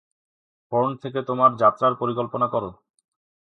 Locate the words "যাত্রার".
1.55-1.93